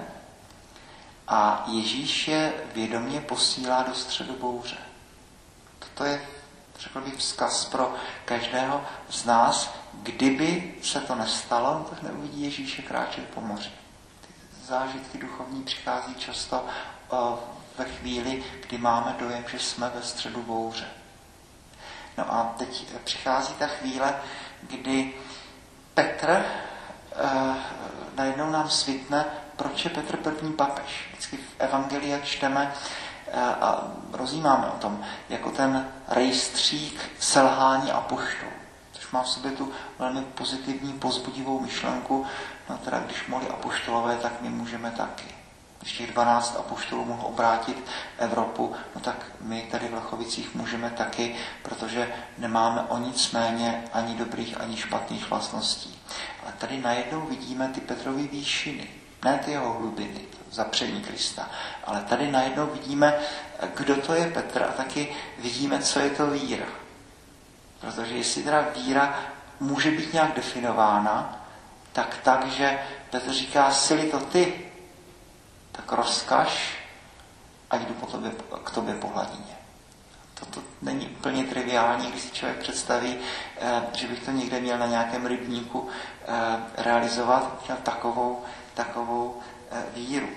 a 1.27 1.63
Ježíš 1.67 2.27
je 2.27 2.53
vědomě 2.75 3.21
posílá 3.21 3.83
do 3.83 3.95
středu 3.95 4.33
bouře. 4.33 4.77
Toto 5.79 6.03
je, 6.03 6.21
řekl 6.79 7.01
bych, 7.01 7.15
vzkaz 7.15 7.65
pro 7.65 7.95
každého 8.25 8.85
z 9.09 9.25
nás, 9.25 9.73
Kdyby 9.93 10.75
se 10.83 11.01
to 11.01 11.15
nestalo, 11.15 11.73
no 11.73 11.83
tak 11.83 12.01
neuvidí 12.01 12.43
Ježíše 12.43 12.81
kráčet 12.81 13.29
po 13.29 13.41
moři. 13.41 13.71
Ty 14.21 14.33
zážitky 14.65 15.17
duchovní 15.17 15.63
přichází 15.63 16.15
často 16.15 16.65
ve 17.77 17.85
chvíli, 17.85 18.43
kdy 18.67 18.77
máme 18.77 19.15
dojem, 19.19 19.45
že 19.51 19.59
jsme 19.59 19.91
ve 19.95 20.03
středu 20.03 20.41
bouře. 20.41 20.98
No 22.19 22.33
a 22.33 22.55
teď 22.57 22.85
přichází 23.03 23.53
ta 23.53 23.67
chvíle, 23.67 24.15
kdy 24.61 25.13
Petr 25.93 26.29
eh, 26.29 27.55
najednou 28.15 28.49
nám 28.49 28.69
svitne, 28.69 29.25
proč 29.55 29.85
je 29.85 29.91
Petr 29.91 30.17
první 30.17 30.53
papež. 30.53 31.07
Vždycky 31.11 31.37
v 31.37 31.55
Evangelii 31.59 32.21
čteme 32.23 32.73
eh, 33.27 33.41
a 33.41 33.87
rozjímáme 34.13 34.67
o 34.67 34.77
tom, 34.77 35.05
jako 35.29 35.51
ten 35.51 35.87
rejstřík 36.07 37.11
selhání 37.19 37.91
a 37.91 38.01
poštou 38.01 38.59
má 39.13 39.23
v 39.23 39.29
sobě 39.29 39.51
tu 39.51 39.71
velmi 39.99 40.21
pozitivní, 40.21 40.93
pozbudivou 40.93 41.59
myšlenku, 41.59 42.25
no 42.69 42.77
teda 42.77 42.99
když 42.99 43.27
mohli 43.27 43.47
apoštolové, 43.47 44.15
tak 44.15 44.41
my 44.41 44.49
můžeme 44.49 44.91
taky. 44.91 45.38
Když 45.79 45.91
těch 45.93 46.11
12 46.11 46.55
apoštolů 46.59 47.05
mohl 47.05 47.27
obrátit 47.27 47.85
Evropu, 48.17 48.75
no 48.95 49.01
tak 49.01 49.25
my 49.41 49.61
tady 49.71 49.87
v 49.87 49.93
Lachovicích 49.93 50.55
můžeme 50.55 50.89
taky, 50.89 51.35
protože 51.63 52.13
nemáme 52.37 52.81
o 52.81 52.97
nic 52.97 53.31
méně 53.31 53.83
ani 53.93 54.15
dobrých, 54.15 54.61
ani 54.61 54.77
špatných 54.77 55.29
vlastností. 55.29 55.99
Ale 56.43 56.53
tady 56.57 56.77
najednou 56.77 57.21
vidíme 57.21 57.67
ty 57.67 57.81
Petrovy 57.81 58.27
výšiny, 58.27 58.87
ne 59.25 59.39
ty 59.45 59.51
jeho 59.51 59.73
hlubiny, 59.73 60.21
zapření 60.51 61.01
Krista, 61.01 61.49
ale 61.85 62.01
tady 62.01 62.31
najednou 62.31 62.65
vidíme, 62.65 63.19
kdo 63.75 63.95
to 63.95 64.13
je 64.13 64.31
Petr 64.31 64.63
a 64.63 64.71
taky 64.71 65.15
vidíme, 65.37 65.79
co 65.79 65.99
je 65.99 66.09
to 66.09 66.27
víra. 66.27 66.65
Protože 67.81 68.15
jestli 68.15 68.43
teda 68.43 68.65
víra 68.75 69.19
může 69.59 69.91
být 69.91 70.13
nějak 70.13 70.35
definována, 70.35 71.45
tak 71.93 72.17
tak, 72.23 72.47
že 72.47 72.79
Petr 73.09 73.33
říká, 73.33 73.71
sily 73.71 74.11
to 74.11 74.19
ty, 74.19 74.68
tak 75.79 75.91
rozkaž 75.91 76.77
a 77.69 77.77
jdu 77.77 77.93
po 77.93 78.05
tobě, 78.05 78.31
k 78.63 78.69
tobě 78.69 78.95
po 78.95 79.07
hladině. 79.07 79.57
Toto 80.39 80.61
není 80.81 81.07
úplně 81.07 81.43
triviální, 81.43 82.11
když 82.11 82.21
si 82.21 82.31
člověk 82.31 82.59
představí, 82.59 83.17
eh, 83.61 83.81
že 83.93 84.07
bych 84.07 84.25
to 84.25 84.31
někde 84.31 84.59
měl 84.59 84.77
na 84.77 84.85
nějakém 84.85 85.25
rybníku 85.25 85.89
eh, 86.27 86.83
realizovat, 86.83 87.65
měl 87.65 87.77
takovou, 87.83 88.43
takovou 88.73 89.39
eh, 89.71 89.83
víru. 89.95 90.29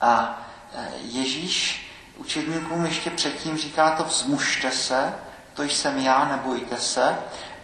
A 0.00 0.40
Ježíš 1.00 1.86
učedníkům 2.16 2.84
ještě 2.86 3.10
předtím 3.10 3.56
říká 3.58 3.90
to 3.90 4.04
vzmušte 4.04 4.70
se, 4.70 5.14
to 5.54 5.62
jsem 5.62 5.98
já, 5.98 6.24
nebojte 6.24 6.80
se. 6.80 7.18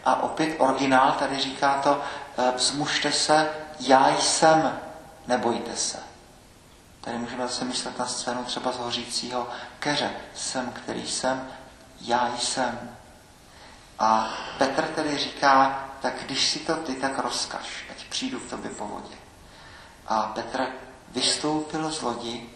A 0.05 0.23
opět 0.23 0.57
originál 0.59 1.13
tady 1.13 1.39
říká 1.39 1.81
to, 1.83 2.03
e, 2.39 2.53
vzmušte 2.57 3.13
se, 3.13 3.51
já 3.81 4.17
jsem, 4.17 4.79
nebojte 5.27 5.77
se. 5.77 6.10
Tady 7.01 7.19
můžeme 7.19 7.43
zase 7.43 7.65
myslet 7.65 7.99
na 7.99 8.07
scénu 8.07 8.45
třeba 8.45 8.73
z 8.73 8.79
hořícího 8.79 9.49
keře. 9.79 10.11
Jsem, 10.35 10.73
který 10.73 11.07
jsem, 11.07 11.49
já 12.01 12.37
jsem. 12.39 12.97
A 13.99 14.35
Petr 14.59 14.83
tedy 14.83 15.19
říká, 15.19 15.85
tak 16.03 16.15
když 16.25 16.49
si 16.49 16.59
to 16.59 16.77
ty, 16.77 16.95
tak 16.95 17.19
rozkaž, 17.19 17.85
ať 17.91 18.05
přijdu 18.05 18.41
k 18.41 18.51
tobě 18.51 18.71
po 18.71 18.87
vodě. 18.89 19.15
A 20.07 20.23
Petr 20.23 20.67
vystoupil 21.09 21.91
z 21.91 22.03
lodi, 22.03 22.51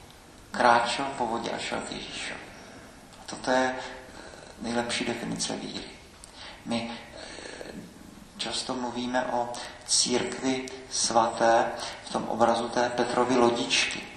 kráčel 0.50 1.04
po 1.18 1.26
vodě 1.26 1.50
a 1.50 1.58
šel 1.58 1.80
k 1.80 1.92
Ježíšovi. 1.92 2.40
A 3.20 3.22
toto 3.26 3.50
je 3.50 3.74
nejlepší 4.60 5.04
definice 5.04 5.56
víry. 5.56 5.84
My 6.64 6.90
eh, 6.90 7.72
často 8.36 8.74
mluvíme 8.74 9.26
o 9.26 9.52
církvi 9.86 10.66
svaté 10.90 11.72
v 12.04 12.12
tom 12.12 12.24
obrazu 12.24 12.68
té 12.68 12.90
Petrovy 12.90 13.36
lodičky. 13.36 14.13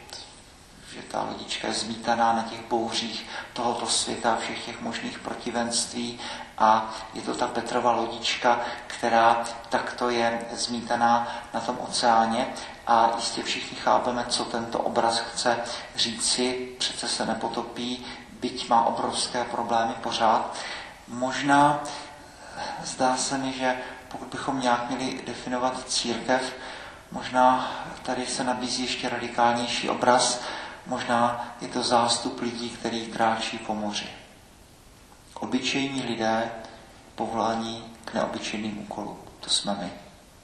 Že 0.98 1.04
ta 1.04 1.22
lodička 1.22 1.68
je 1.68 1.74
zmítaná 1.74 2.34
na 2.34 2.44
těch 2.44 2.62
bouřích 2.70 3.26
tohoto 3.54 3.88
světa, 3.88 4.38
všech 4.42 4.66
těch 4.66 4.82
možných 4.82 5.20
protivenství. 5.20 6.20
A 6.58 6.94
je 7.14 7.22
to 7.22 7.34
ta 7.34 7.48
Petrova 7.48 7.92
lodička, 7.92 8.60
která 8.88 9.44
takto 9.70 10.10
je 10.10 10.46
zmítaná 10.52 11.28
na 11.54 11.60
tom 11.60 11.78
oceáně. 11.80 12.48
A 12.88 13.12
jistě 13.16 13.44
všichni 13.44 13.78
chápeme, 13.78 14.26
co 14.30 14.46
tento 14.46 14.80
obraz 14.80 15.20
chce 15.20 15.60
říci, 15.96 16.70
přece 16.78 17.08
se 17.08 17.26
nepotopí, 17.26 18.06
byť 18.40 18.70
má 18.70 18.86
obrovské 18.86 19.44
problémy 19.44 19.94
pořád. 20.04 20.56
Možná 21.08 21.84
zdá 22.84 23.18
se 23.18 23.38
mi, 23.38 23.54
že 23.54 23.78
pokud 24.08 24.28
bychom 24.28 24.62
nějak 24.62 24.90
měli 24.90 25.22
definovat 25.26 25.90
církev, 25.90 26.56
možná 27.12 27.72
tady 28.04 28.28
se 28.28 28.44
nabízí 28.44 28.82
ještě 28.84 29.10
radikálnější 29.10 29.90
obraz, 29.90 30.42
možná 30.88 31.56
je 31.62 31.68
to 31.68 31.84
zástup 31.84 32.42
lidí, 32.42 32.70
který 32.70 33.06
kráčí 33.06 33.58
po 33.58 33.76
moři. 33.76 34.08
Obyčejní 35.34 36.02
lidé 36.02 36.52
povolání 37.16 37.84
k 38.06 38.14
neobyčejným 38.14 38.80
úkolům. 38.80 39.18
To 39.40 39.50
jsme 39.50 39.78
my. 39.82 39.92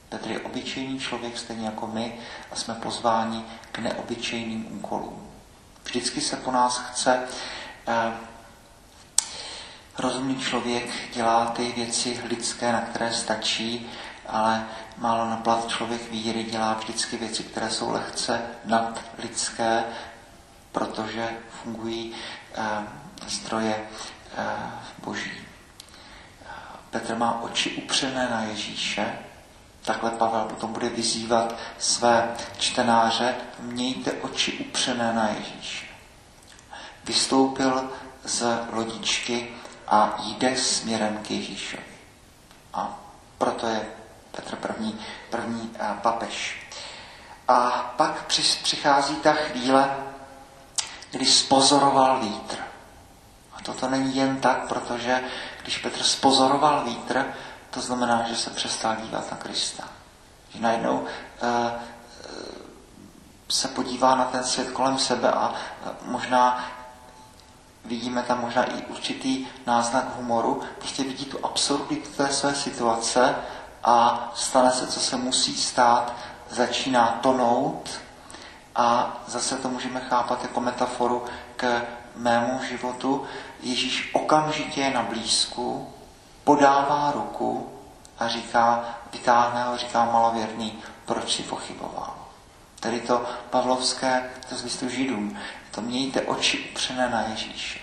Petr 0.09 0.31
je 0.31 0.39
obyčejný 0.39 0.99
člověk, 0.99 1.37
stejně 1.37 1.65
jako 1.65 1.87
my, 1.87 2.19
a 2.51 2.55
jsme 2.55 2.73
pozváni 2.75 3.45
k 3.71 3.79
neobyčejným 3.79 4.67
úkolům. 4.77 5.27
Vždycky 5.83 6.21
se 6.21 6.35
po 6.35 6.51
nás 6.51 6.77
chce 6.77 7.19
rozumný 9.97 10.37
člověk 10.37 11.13
dělá 11.13 11.45
ty 11.45 11.71
věci 11.71 12.21
lidské, 12.29 12.71
na 12.71 12.81
které 12.81 13.13
stačí 13.13 13.89
ale 14.27 14.65
málo 14.97 15.29
na 15.29 15.37
plat 15.37 15.67
člověk 15.67 16.11
víry 16.11 16.43
dělá 16.43 16.73
vždycky 16.73 17.17
věci, 17.17 17.43
které 17.43 17.69
jsou 17.69 17.91
lehce 17.91 18.41
nadlidské, 18.65 19.83
protože 20.73 21.29
fungují 21.63 22.13
eh, 22.55 22.61
zdroje 23.27 23.87
eh, 24.37 24.45
boží. 24.97 25.31
Petr 26.89 27.15
má 27.15 27.41
oči 27.41 27.71
upřené 27.71 28.29
na 28.29 28.41
Ježíše, 28.41 29.19
takhle 29.85 30.11
Pavel 30.11 30.45
potom 30.45 30.73
bude 30.73 30.89
vyzývat 30.89 31.55
své 31.77 32.35
čtenáře, 32.57 33.35
mějte 33.59 34.11
oči 34.11 34.51
upřené 34.51 35.13
na 35.13 35.29
Ježíše. 35.29 35.85
Vystoupil 37.03 37.89
z 38.23 38.43
lodičky 38.71 39.47
a 39.87 40.15
jde 40.23 40.57
směrem 40.57 41.17
k 41.17 41.31
Ježíšovi. 41.31 41.83
A 42.73 42.99
proto 43.37 43.67
je 43.67 43.85
Petr 44.31 44.55
první, 44.55 44.99
první 45.29 45.71
eh, 45.79 45.97
papež. 46.01 46.67
A 47.47 47.69
pak 47.97 48.25
přichází 48.63 49.15
ta 49.15 49.33
chvíle, 49.33 49.95
kdy 51.13 51.25
spozoroval 51.25 52.19
vítr. 52.19 52.57
A 53.53 53.61
toto 53.63 53.89
není 53.89 54.15
jen 54.15 54.37
tak, 54.37 54.67
protože 54.67 55.23
když 55.61 55.77
Petr 55.77 56.03
spozoroval 56.03 56.83
vítr, 56.83 57.25
to 57.69 57.81
znamená, 57.81 58.23
že 58.29 58.35
se 58.35 58.49
přestal 58.49 58.95
dívat 58.95 59.31
na 59.31 59.37
Krista. 59.37 59.83
Že 60.49 60.61
najednou 60.61 60.99
uh, 60.99 61.07
se 63.49 63.67
podívá 63.67 64.15
na 64.15 64.25
ten 64.25 64.43
svět 64.43 64.71
kolem 64.71 64.97
sebe 64.97 65.31
a 65.31 65.53
možná 66.05 66.65
vidíme 67.85 68.23
tam 68.23 68.41
možná 68.41 68.63
i 68.63 68.85
určitý 68.85 69.47
náznak 69.65 70.15
humoru, 70.15 70.61
prostě 70.77 71.03
vidí 71.03 71.25
tu 71.25 71.45
absurditu 71.45 72.09
té 72.17 72.27
své 72.27 72.55
situace 72.55 73.35
a 73.83 74.31
stane 74.35 74.71
se, 74.71 74.87
co 74.87 74.99
se 74.99 75.17
musí 75.17 75.57
stát, 75.57 76.13
začíná 76.49 77.19
tonout 77.21 77.89
a 78.75 79.17
zase 79.27 79.57
to 79.57 79.69
můžeme 79.69 79.99
chápat 79.99 80.43
jako 80.43 80.61
metaforu 80.61 81.25
k 81.55 81.81
mému 82.15 82.59
životu. 82.63 83.25
Ježíš 83.59 84.09
okamžitě 84.13 84.81
je 84.81 84.93
na 84.93 85.03
blízku, 85.03 85.93
podává 86.43 87.11
ruku 87.11 87.69
a 88.19 88.27
říká, 88.27 88.85
vytáhne 89.13 89.63
ho, 89.63 89.77
říká 89.77 90.05
malověrný, 90.05 90.79
proč 91.05 91.35
si 91.35 91.43
pochyboval. 91.43 92.13
Tedy 92.79 92.99
to 92.99 93.25
pavlovské, 93.49 94.29
to 94.49 94.55
z 94.55 94.63
listu 94.63 94.89
židům, 94.89 95.37
to 95.71 95.81
mějte 95.81 96.21
oči 96.21 96.69
upřené 96.71 97.09
na 97.09 97.21
Ježíše. 97.21 97.79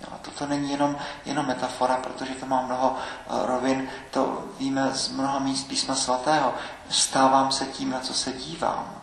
Jo, 0.00 0.18
toto 0.22 0.46
není 0.46 0.70
jenom, 0.70 0.96
jenom 1.24 1.46
metafora, 1.46 1.96
protože 1.96 2.34
to 2.34 2.46
má 2.46 2.62
mnoho 2.62 2.90
uh, 2.90 3.46
rovin, 3.46 3.88
to 4.10 4.44
víme 4.58 4.90
z 4.94 5.08
mnoha 5.08 5.38
míst 5.38 5.68
písma 5.68 5.94
svatého. 5.94 6.54
Stávám 6.90 7.52
se 7.52 7.66
tím, 7.66 7.90
na 7.90 8.00
co 8.00 8.14
se 8.14 8.32
dívám. 8.32 8.99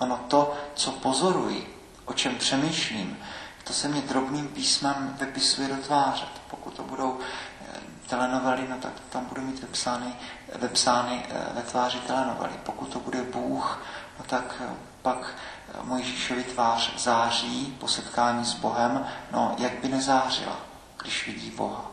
Ono 0.00 0.16
to, 0.16 0.54
co 0.74 0.92
pozoruji, 0.92 1.76
o 2.04 2.12
čem 2.12 2.36
přemýšlím, 2.36 3.18
to 3.64 3.72
se 3.72 3.88
mě 3.88 4.00
drobným 4.00 4.48
písmem 4.48 5.16
vypisuje 5.20 5.68
do 5.68 5.76
tváře. 5.76 6.24
Pokud 6.50 6.74
to 6.74 6.82
budou 6.82 7.18
eh, 7.20 7.80
telenovely, 8.06 8.66
no 8.68 8.76
tak 8.76 8.92
tam 9.10 9.24
budu 9.24 9.42
mít 9.42 9.62
vepsány, 9.62 10.12
vepsány 10.54 11.22
eh, 11.28 11.54
ve 11.54 11.62
tváři 11.62 11.98
telenovely. 11.98 12.52
Pokud 12.62 12.88
to 12.88 13.00
bude 13.00 13.22
Bůh, 13.22 13.82
no 14.18 14.24
tak 14.24 14.62
pak 15.02 15.34
Mojžíšovi 15.82 16.44
tvář 16.44 16.98
září 16.98 17.76
po 17.80 17.88
setkání 17.88 18.44
s 18.44 18.54
Bohem, 18.54 19.06
no 19.32 19.54
jak 19.58 19.72
by 19.72 19.88
nezářila, 19.88 20.56
když 21.02 21.26
vidí 21.26 21.50
Boha. 21.50 21.90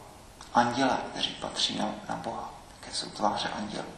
Anděle, 0.54 0.98
kteří 1.12 1.30
patří 1.30 1.80
na, 1.80 1.90
na 2.10 2.16
Boha, 2.16 2.54
jaké 2.82 2.96
jsou 2.96 3.10
tváře 3.10 3.50
andělů. 3.50 3.92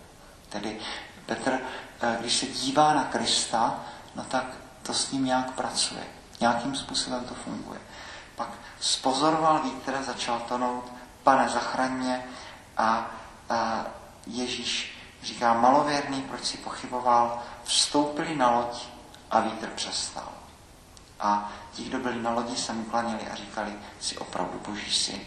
Tedy 0.49 0.79
Petr, 1.25 1.59
eh, 2.01 2.17
když 2.19 2.37
se 2.37 2.45
dívá 2.45 2.93
na 2.93 3.03
Krista, 3.03 3.79
no 4.15 4.23
tak 4.23 4.45
to 4.83 4.93
s 4.93 5.11
ním 5.11 5.25
nějak 5.25 5.51
pracuje. 5.51 6.03
Nějakým 6.39 6.75
způsobem 6.75 7.25
to 7.25 7.33
funguje. 7.33 7.79
Pak 8.35 8.49
spozoroval 8.79 9.63
vítr, 9.63 10.03
začal 10.05 10.39
tonout, 10.39 10.93
pane 11.23 11.49
zachraňme 11.49 12.23
a, 12.77 13.11
a 13.49 13.85
Ježíš 14.27 14.99
říká 15.23 15.53
malověrný, 15.53 16.21
proč 16.21 16.45
si 16.45 16.57
pochyboval, 16.57 17.41
vstoupili 17.63 18.35
na 18.35 18.51
loď 18.51 18.85
a 19.31 19.39
vítr 19.39 19.67
přestal. 19.67 20.31
A 21.19 21.51
ti, 21.73 21.83
kdo 21.83 21.99
byli 21.99 22.21
na 22.21 22.31
lodi, 22.31 22.57
se 22.57 22.73
mu 22.73 22.83
klanili 22.83 23.27
a 23.31 23.35
říkali, 23.35 23.73
si 23.99 24.17
opravdu 24.17 24.61
boží 24.67 24.91
syn. 24.91 25.21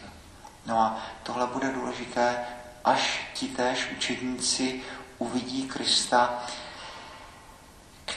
No 0.66 0.78
a 0.78 0.98
tohle 1.22 1.46
bude 1.46 1.72
důležité, 1.72 2.46
až 2.84 3.30
ti 3.34 3.48
též 3.48 3.90
učedníci 3.96 4.82
uvidí 5.18 5.68
Krista, 5.68 6.42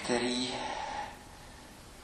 který 0.05 0.49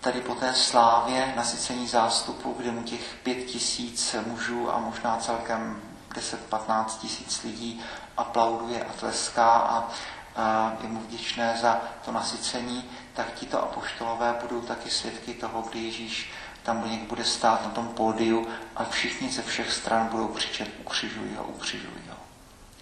tady 0.02 0.22
po 0.22 0.36
té 0.36 0.54
slávě 0.54 1.34
nasycení 1.36 1.88
zástupu, 1.88 2.56
kde 2.58 2.72
mu 2.72 2.84
těch 2.84 3.16
pět 3.24 3.36
tisíc 3.36 4.16
mužů 4.26 4.74
a 4.74 4.80
možná 4.80 5.18
celkem 5.18 5.82
10-15 6.14 6.86
tisíc 6.86 7.44
lidí 7.44 7.82
aplauduje 8.18 8.84
a 8.84 8.94
tleská 8.94 9.50
a, 9.50 9.90
a 10.36 10.74
je 10.82 10.88
mu 10.88 11.00
vděčné 11.00 11.58
za 11.62 11.82
to 12.06 12.12
nasycení, 12.12 12.90
tak 13.14 13.34
tito 13.34 13.64
apoštolové 13.64 14.36
budou 14.42 14.62
taky 14.62 14.90
svědky 14.90 15.34
toho, 15.34 15.62
kdy 15.62 15.80
Ježíš 15.80 16.32
tam 16.64 16.84
bude 17.08 17.24
stát 17.24 17.64
na 17.64 17.70
tom 17.70 17.88
pódiu 17.88 18.48
a 18.76 18.84
všichni 18.84 19.30
ze 19.30 19.42
všech 19.42 19.74
stran 19.74 20.08
budou 20.08 20.28
křičet 20.28 20.70
ukřižuj 20.80 21.36
ho, 21.38 21.44
ukřižuj 21.44 22.02
ho. 22.10 22.11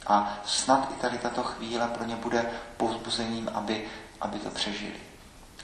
A 0.10 0.38
snad 0.46 0.92
i 0.92 1.02
tady 1.02 1.18
tato 1.18 1.44
chvíle 1.44 1.88
pro 1.88 2.06
ně 2.06 2.16
bude 2.16 2.52
povzbuzením, 2.78 3.50
aby, 3.54 3.88
aby 4.22 4.40
to 4.40 4.50
přežili. 4.50 5.00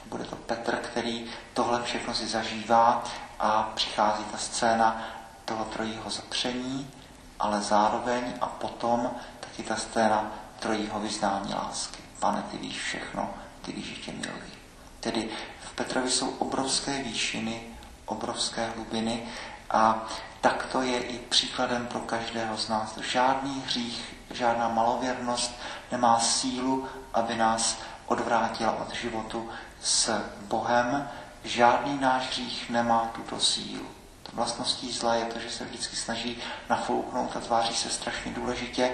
Bude 0.05 0.23
to 0.23 0.36
Petr, 0.36 0.75
který 0.75 1.25
tohle 1.53 1.84
všechno 1.84 2.13
si 2.13 2.27
zažívá 2.27 3.03
a 3.39 3.71
přichází 3.75 4.23
ta 4.23 4.38
scéna 4.38 5.01
toho 5.45 5.65
trojího 5.65 6.10
zapření, 6.10 6.91
ale 7.39 7.62
zároveň 7.62 8.34
a 8.41 8.45
potom 8.45 9.12
taky 9.39 9.63
ta 9.63 9.75
scéna 9.75 10.31
trojího 10.60 10.99
vyznání 10.99 11.53
lásky. 11.53 12.03
Pane, 12.19 12.43
ty 12.51 12.58
víš 12.58 12.81
všechno, 12.81 13.34
ty 13.62 13.71
víš, 13.71 13.86
že 13.86 14.01
tě 14.01 14.12
miluji. 14.12 14.53
Tedy 14.99 15.29
v 15.60 15.75
Petrovi 15.75 16.12
jsou 16.12 16.29
obrovské 16.29 17.03
výšiny, 17.03 17.62
obrovské 18.05 18.69
hlubiny 18.75 19.23
a 19.69 20.05
tak 20.41 20.65
to 20.71 20.81
je 20.81 20.99
i 20.99 21.19
příkladem 21.19 21.88
pro 21.88 21.99
každého 21.99 22.58
z 22.58 22.69
nás. 22.69 22.97
Žádný 22.97 23.63
hřích, 23.65 24.14
žádná 24.36 24.69
malověrnost 24.69 25.52
nemá 25.91 26.19
sílu, 26.19 26.88
aby 27.13 27.36
nás 27.36 27.78
odvrátila 28.06 28.71
od 28.71 28.93
životu 28.93 29.50
s 29.82 30.21
Bohem. 30.48 31.10
Žádný 31.43 32.00
náš 32.00 32.28
hřích 32.28 32.69
nemá 32.69 33.12
tuto 33.15 33.39
sílu. 33.39 33.86
To 34.24 34.32
vlastností 34.34 34.91
zla 34.91 35.15
je 35.15 35.26
to, 35.26 35.39
že 35.39 35.50
se 35.50 35.65
vždycky 35.65 35.95
snaží 35.95 36.38
nafouknout 36.69 37.36
a 37.36 37.39
tváří 37.39 37.76
se 37.76 37.89
strašně 37.89 38.32
důležitě, 38.32 38.91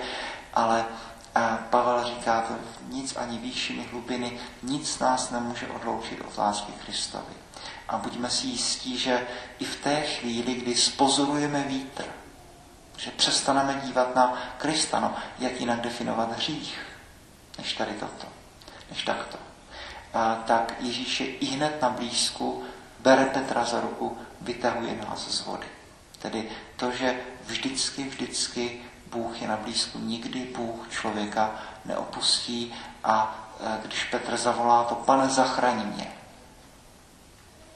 ale 0.53 0.85
a 1.35 1.57
Pavel 1.69 2.03
říká 2.03 2.41
to, 2.41 2.53
nic 2.87 3.15
ani 3.15 3.37
výšiny 3.37 3.87
hlubiny, 3.91 4.39
nic 4.63 4.99
nás 4.99 5.31
nemůže 5.31 5.67
odloučit 5.67 6.21
od 6.27 6.37
lásky 6.37 6.71
Kristovi. 6.85 7.33
A 7.87 7.97
buďme 7.97 8.29
si 8.29 8.47
jistí, 8.47 8.97
že 8.97 9.27
i 9.59 9.65
v 9.65 9.75
té 9.75 10.01
chvíli, 10.01 10.53
kdy 10.53 10.75
spozorujeme 10.75 11.63
vítr, 11.63 12.05
že 13.01 13.11
přestaneme 13.11 13.81
dívat 13.83 14.15
na 14.15 14.37
Krista, 14.57 14.99
no, 14.99 15.15
jak 15.39 15.59
jinak 15.59 15.81
definovat 15.81 16.31
hřích, 16.31 16.79
než 17.57 17.73
tady 17.73 17.91
toto, 17.93 18.27
než 18.89 19.03
takto. 19.03 19.37
A, 20.13 20.35
tak 20.35 20.73
Ježíš 20.79 21.19
je 21.19 21.27
i 21.27 21.45
hned 21.45 21.81
na 21.81 21.89
blízku, 21.89 22.63
bere 22.99 23.25
Petra 23.25 23.65
za 23.65 23.81
ruku, 23.81 24.17
vytahuje 24.41 25.05
nás 25.09 25.27
z 25.27 25.45
vody. 25.45 25.67
Tedy 26.19 26.49
to, 26.75 26.91
že 26.91 27.19
vždycky, 27.45 28.03
vždycky 28.03 28.81
Bůh 29.11 29.41
je 29.41 29.47
na 29.47 29.57
blízku. 29.57 29.99
Nikdy 29.99 30.39
Bůh 30.39 30.89
člověka 30.89 31.55
neopustí 31.85 32.73
a 33.03 33.45
e, 33.59 33.87
když 33.87 34.03
Petr 34.03 34.37
zavolá 34.37 34.83
to, 34.83 34.95
pane, 34.95 35.29
zachraň 35.29 35.85
mě, 35.85 36.11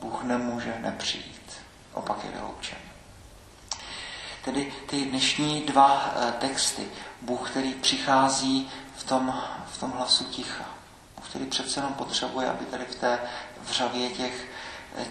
Bůh 0.01 0.23
nemůže 0.23 0.75
nepřijít. 0.79 1.51
Opak 1.93 2.23
je 2.23 2.31
vyloučen. 2.31 2.84
Tedy 4.45 4.73
ty 4.85 5.05
dnešní 5.05 5.61
dva 5.61 6.13
e, 6.15 6.31
texty, 6.31 6.87
Bůh, 7.21 7.49
který 7.49 7.73
přichází 7.73 8.71
v 8.95 9.03
tom, 9.03 9.43
v 9.71 9.77
tom 9.77 9.91
hlasu 9.91 10.23
ticha, 10.23 10.65
Bůh, 11.15 11.29
který 11.29 11.45
přece 11.45 11.79
jenom 11.79 11.93
potřebuje, 11.93 12.49
aby 12.49 12.65
tady 12.65 12.85
v 12.85 12.95
té 12.95 13.19
vřavě 13.61 14.09
těch, 14.09 14.45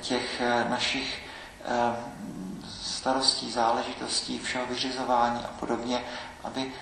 těch 0.01 0.40
e, 0.40 0.68
našich 0.68 1.23
starostí, 2.83 3.51
záležitostí, 3.51 4.38
všeho 4.38 4.66
vyřizování 4.66 5.44
a 5.44 5.49
podobně, 5.49 6.05
aby 6.44 6.73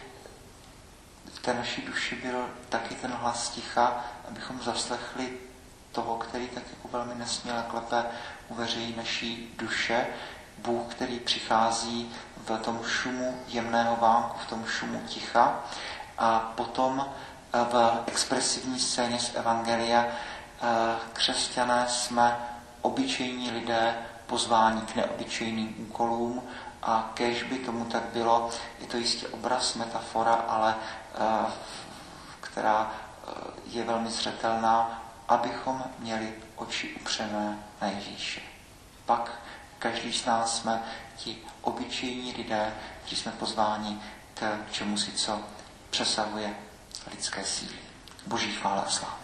v 1.35 1.39
té 1.39 1.55
naší 1.55 1.83
duši 1.83 2.17
byl 2.17 2.51
taky 2.69 2.95
ten 2.95 3.11
hlas 3.11 3.49
ticha, 3.49 4.05
abychom 4.29 4.63
zaslechli 4.63 5.33
toho, 5.93 6.17
který 6.17 6.49
tak 6.49 6.63
jako 6.71 6.89
velmi 6.89 7.15
nesměle 7.15 7.65
klepe 7.69 8.05
u 8.49 8.57
naší 8.97 9.55
duše, 9.59 10.07
Bůh, 10.59 10.95
který 10.95 11.21
přichází 11.21 12.13
v 12.57 12.63
tom 12.63 12.81
šumu 12.85 13.39
jemného 13.49 13.97
vánku, 13.97 14.39
v 14.39 14.47
tom 14.47 14.67
šumu 14.67 15.01
ticha 15.07 15.61
a 16.19 16.39
potom 16.39 17.07
v 17.53 18.03
expresivní 18.07 18.81
scéně 18.81 19.19
z 19.19 19.35
Evangelia. 19.35 20.07
Křesťané 21.13 21.85
jsme 21.89 22.37
obyčejní 22.83 23.51
lidé 23.51 23.95
pozvání 24.27 24.81
k 24.81 24.95
neobyčejným 24.95 25.75
úkolům 25.79 26.43
a 26.83 27.11
kež 27.15 27.43
by 27.43 27.59
tomu 27.59 27.85
tak 27.85 28.03
bylo, 28.03 28.51
je 28.81 28.87
to 28.87 28.97
jistě 28.97 29.29
obraz, 29.29 29.75
metafora, 29.75 30.35
ale 30.35 30.75
která 32.41 32.91
je 33.67 33.85
velmi 33.85 34.11
zřetelná, 34.11 35.03
abychom 35.29 35.85
měli 35.99 36.35
oči 36.57 36.95
upřené 37.01 37.59
na 37.81 37.89
Ježíše. 37.89 38.41
Pak 39.07 39.31
každý 39.79 40.13
z 40.13 40.27
nás 40.27 40.57
jsme 40.57 40.83
ti 41.25 41.37
obyčejní 41.61 42.33
lidé, 42.33 42.75
kteří 43.01 43.17
jsme 43.17 43.33
pozváni 43.33 44.01
k 44.35 44.73
čemu 44.73 44.97
si, 44.97 45.13
co 45.13 45.41
přesahuje 45.91 46.55
lidské 47.11 47.45
síly. 47.45 47.75
Boží 48.27 48.53
chvála 48.53 48.83
a 48.83 48.91
sláva. 48.91 49.22